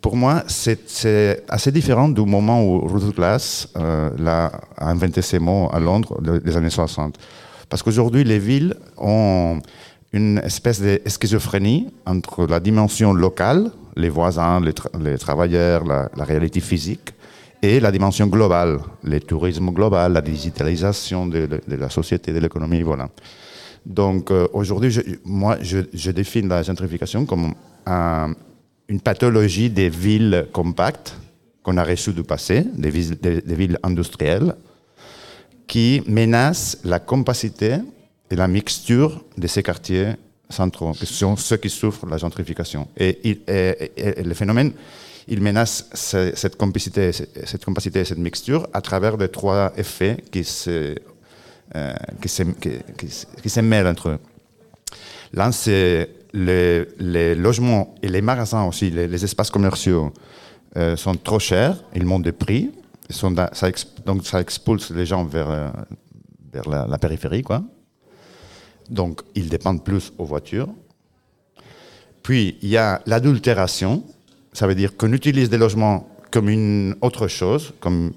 [0.00, 4.50] pour moi, c'est assez différent du moment où Ruth Glass euh, a
[4.90, 7.16] inventé ces mots à Londres, le- les années 60.
[7.68, 9.60] Parce qu'aujourd'hui, les villes ont
[10.12, 16.10] une espèce de schizophrénie entre la dimension locale, les voisins, les, tra- les travailleurs, la,
[16.16, 17.12] la réalité physique,
[17.62, 23.08] et la dimension globale, le tourisme global, la digitalisation de, la société, de l'économie, voilà.
[23.86, 24.92] Donc euh, aujourd'hui,
[25.24, 27.54] moi, je, je définis la gentrification comme
[27.86, 28.34] un-
[28.88, 31.14] une pathologie des villes compactes
[31.62, 34.54] qu'on a reçues du passé, des villes, industrielles,
[35.66, 37.76] qui menacent la compacité
[38.30, 40.08] et la mixture de ces quartiers
[40.50, 42.88] centraux, qui sont ceux qui souffrent de la gentrification.
[42.96, 44.72] Et le phénomène,
[45.28, 50.16] il menace ce- cette compacité, cette compacité et cette mixture à travers les trois effets
[50.30, 50.94] qui se,
[51.74, 54.18] euh, qui se, qui, se- mêlent entre eux.
[55.32, 60.12] L'un, c'est les, logements et les magasins aussi, les, espaces commerciaux
[60.76, 62.70] euh, sont trop chers, ils montent de prix,
[64.06, 65.68] donc ça expulse les gens vers, euh,
[66.52, 67.62] vers la, la périphérie, quoi.
[68.90, 70.68] Donc, ils dépendent plus aux voitures.
[72.22, 74.02] Puis, il y a l'adultération,
[74.52, 78.12] ça veut dire qu'on utilise des logements comme une autre chose, comme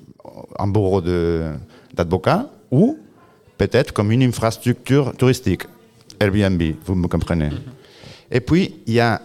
[0.57, 2.97] un bureau d'advocat, ou
[3.57, 5.63] peut-être comme une infrastructure touristique,
[6.19, 7.49] Airbnb, vous me comprenez.
[8.31, 9.21] Et puis, il y a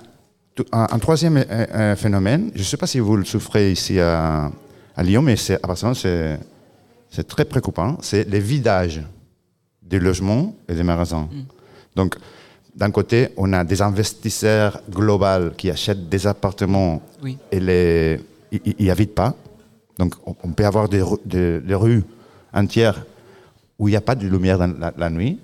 [0.73, 3.99] un, un troisième euh, euh, phénomène, je ne sais pas si vous le souffrez ici
[3.99, 4.51] à,
[4.97, 9.03] à Lyon, mais à Barcelone, c'est très préoccupant, c'est le vidage
[9.83, 11.29] des logements et des magasins.
[11.97, 12.17] Donc,
[12.75, 17.37] d'un côté, on a des investisseurs globaux qui achètent des appartements Oui.
[17.51, 18.21] et les,
[18.53, 19.35] ils n'y habitent pas.
[19.99, 22.03] Donc, on, peut avoir des, des- des rues
[22.53, 23.05] entières
[23.79, 25.39] où il n'y a pas de lumière dans la, la nuit.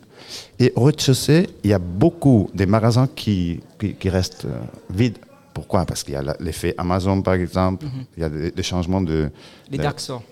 [0.59, 4.59] Et au rez-de-chaussée, il y a beaucoup de magasins qui, qui, qui restent euh,
[4.91, 5.19] vides.
[5.53, 5.85] Pourquoi?
[5.85, 7.87] Parce qu'il y a l'effet Amazon, par exemple.
[8.17, 9.31] Il y a des, des changements de...
[9.71, 10.23] Les de- dark stores.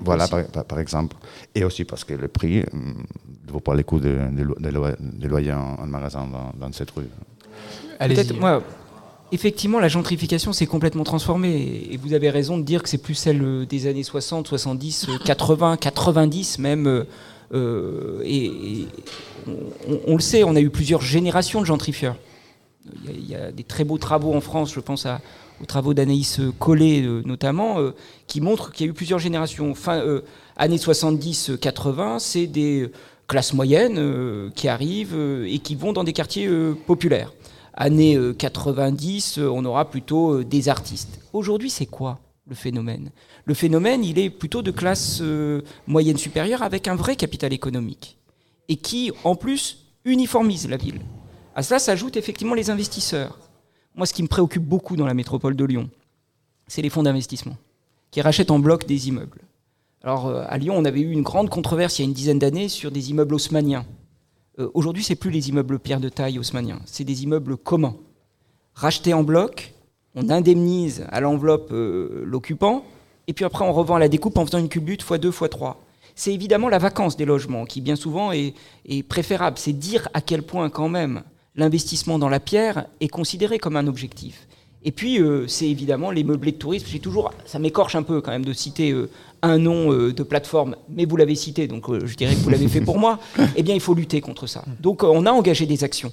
[0.00, 1.16] Voilà, par, exemple.
[1.54, 3.04] Et aussi parce que le prix hum,
[3.46, 6.26] ne vaut pas le coup de, de, lo- de lo- de loyer en, en magasin
[6.26, 7.04] dans, dans cette rue.
[7.98, 8.16] Allez-y.
[8.16, 8.62] Peut-être, moi,
[9.32, 11.88] effectivement, la gentrification s'est complètement transformée.
[11.90, 15.06] Et vous avez raison de dire que c'est plus celle euh, des années 60, 70,
[15.08, 16.86] euh, 80, 90 même.
[16.86, 17.04] euh,
[17.52, 18.88] euh, et et
[19.46, 19.52] on,
[19.92, 22.16] on- on le sait, on a eu plusieurs générations de gentrifieurs.
[23.04, 25.20] Il y, a, il y a des très beaux travaux en France, je pense à-
[25.60, 27.94] aux travaux d'Anaïs Collet euh, notamment, euh,
[28.26, 29.74] qui montrent qu'il y a eu plusieurs générations.
[29.74, 30.22] Fin, euh,
[30.56, 32.90] années 70-80, c'est des
[33.26, 36.48] classes moyennes qui arrivent et qui vont dans des quartiers
[36.86, 37.32] populaires.
[37.74, 41.20] Années euh, 90, euh, on aura plutôt des artistes.
[41.32, 43.10] Aujourd'hui, c'est quoi le phénomène?
[43.44, 45.22] Le phénomène, il est plutôt de classe
[45.86, 48.18] moyenne supérieure avec un vrai capital économique
[48.68, 51.00] et qui, en plus, uniformise la ville.
[51.54, 53.38] À cela s'ajoutent effectivement les investisseurs.
[53.94, 55.90] Moi, ce qui me préoccupe beaucoup dans la métropole de Lyon,
[56.68, 57.56] c'est les fonds d'investissement
[58.10, 59.40] qui rachètent en bloc des immeubles.
[60.02, 62.38] Alors, euh, à Lyon, on avait eu une grande controverse il y a une dizaine
[62.38, 63.84] d'années sur des immeubles haussmanniens.
[64.58, 67.96] Euh, Aujourd'hui, c'est plus les immeubles pierre de taille haussmanniens, c'est des immeubles communs.
[68.74, 69.74] Rachetés en bloc,
[70.14, 72.84] on indemnise à l'enveloppe euh, l'occupant,
[73.26, 75.74] et puis après, on revend à la découpe en faisant une culbute x2, x3.
[76.16, 78.54] C'est évidemment la vacance des logements qui, bien souvent, est
[79.08, 79.56] préférable.
[79.58, 81.22] C'est dire à quel point, quand même,
[81.56, 84.46] l'investissement dans la pierre est considéré comme un objectif.
[84.82, 86.86] Et puis, euh, c'est évidemment les meublés de tourisme.
[86.88, 89.10] J'ai toujours, ça m'écorche un peu quand même de citer euh,
[89.42, 92.68] un nom euh, de plateforme, mais vous l'avez cité, donc je dirais que vous l'avez
[92.68, 93.18] fait pour moi.
[93.56, 94.64] Eh bien, il faut lutter contre ça.
[94.80, 96.12] Donc, on a engagé des actions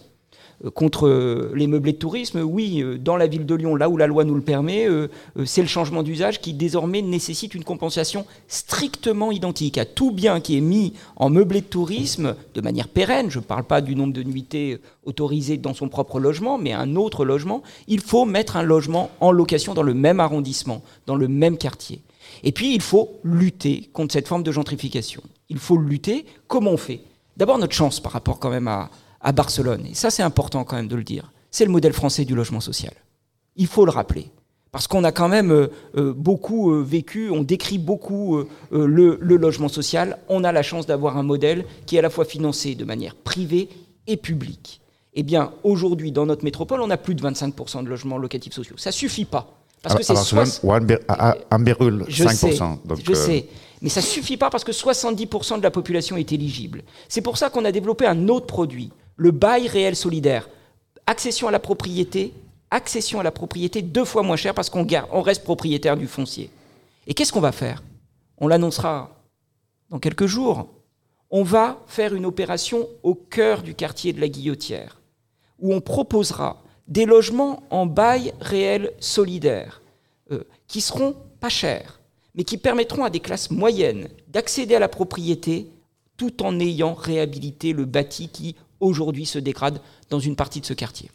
[0.74, 2.39] contre euh, les meublés de tourisme.
[2.39, 5.08] Oui, euh, dans la ville de Lyon, là où la loi nous le permet, euh,
[5.38, 10.39] euh, c'est le changement d'usage qui désormais nécessite une compensation strictement identique à tout bien
[10.39, 13.30] qui est mis en meublé de tourisme de manière pérenne.
[13.30, 16.74] Je ne parle pas du nombre de nuitées euh, autorisées dans son propre logement, mais
[16.74, 17.62] un autre logement.
[17.88, 22.02] Il faut mettre un logement en location dans le même arrondissement, dans le même quartier.
[22.43, 25.22] Et puis, il faut lutter contre cette forme de gentrification.
[25.50, 26.26] Il faut lutter.
[26.48, 27.02] Comment on fait?
[27.38, 28.89] D'abord, notre chance par rapport quand même à,
[29.28, 32.24] à Barcelone, et ça c'est important quand même de le dire, c'est le modèle français
[32.26, 32.94] du logement social.
[33.58, 34.32] Il faut le rappeler.
[34.72, 39.36] Parce qu'on a quand même euh, euh, beaucoup euh, vécu, on décrit beaucoup le, le
[39.38, 40.18] logement social.
[40.30, 43.16] On a la chance d'avoir un modèle qui est à la fois financé de manière
[43.16, 43.70] privée
[44.08, 44.82] et publique.
[45.13, 48.76] Eh bien, aujourd'hui, dans notre métropole, on a plus de 25% de logements locatifs sociaux.
[48.78, 49.58] Ça suffit pas.
[49.82, 50.13] Parce que à, c'est
[51.08, 52.06] à- à- à 1,5%.
[52.08, 53.46] je sais, Donc, je euh, sais.
[53.82, 56.84] Mais ça suffit pas parce que 70% de la population est éligible.
[57.10, 60.47] C'est pour ça qu'on a développé un autre produit, le bail réel solidaire.
[61.06, 62.34] Accession à la propriété,
[62.71, 66.49] accession à la propriété deux fois moins cher parce qu'on on reste propriétaire du foncier.
[67.08, 67.84] Et qu'est-ce qu'on va faire?
[68.38, 69.10] On l'annoncera
[69.89, 70.67] dans quelques jours.
[71.32, 75.01] On va faire une opération au cœur du quartier de la Guillotière,
[75.60, 79.82] où on proposera des logements en bail réel solidaire,
[80.32, 81.99] euh, qui seront pas chers,
[82.36, 85.67] mais qui permettront à des classes moyennes d'accéder à la propriété
[86.15, 90.74] tout en ayant réhabilité le bâti qui aujourd'hui se dégrade dans une partie de ce
[90.74, 91.10] quartier.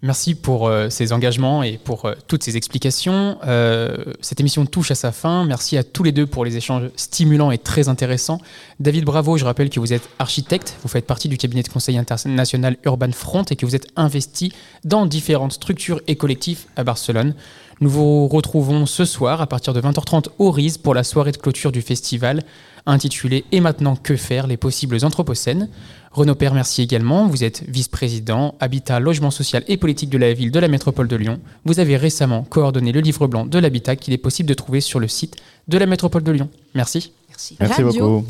[0.00, 3.36] Merci pour euh, ces engagements et pour euh, toutes ces explications.
[3.44, 5.44] Euh, cette émission touche à sa fin.
[5.44, 8.40] Merci à tous les deux pour les échanges stimulants et très intéressants.
[8.78, 11.98] David Bravo, je rappelle que vous êtes architecte, vous faites partie du cabinet de conseil
[11.98, 14.52] international Urban Front et que vous êtes investi
[14.84, 17.34] dans différentes structures et collectifs à Barcelone.
[17.80, 21.36] Nous vous retrouvons ce soir à partir de 20h30 au RIS pour la soirée de
[21.36, 22.42] clôture du festival
[22.86, 25.68] intitulée Et maintenant que faire les possibles anthropocènes.
[26.10, 27.26] Renaud Père, merci également.
[27.28, 31.16] Vous êtes vice-président Habitat, Logement Social et Politique de la ville de la métropole de
[31.16, 31.38] Lyon.
[31.64, 34.98] Vous avez récemment coordonné le livre blanc de l'habitat qu'il est possible de trouver sur
[34.98, 35.36] le site
[35.68, 36.48] de la métropole de Lyon.
[36.74, 37.12] Merci.
[37.28, 37.56] Merci.
[37.60, 38.24] Merci beaucoup.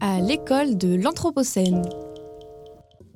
[0.00, 1.82] à l'école de l'Anthropocène.